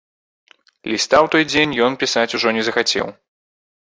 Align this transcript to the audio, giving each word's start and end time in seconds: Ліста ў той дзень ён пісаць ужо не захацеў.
Ліста 0.93 1.17
ў 1.25 1.27
той 1.35 1.43
дзень 1.51 1.77
ён 1.87 1.99
пісаць 2.03 2.35
ужо 2.39 2.49
не 2.59 2.63
захацеў. 2.69 3.07